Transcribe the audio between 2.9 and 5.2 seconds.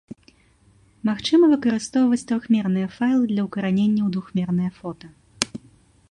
файлы для ўкаранення ў двухмернае фота.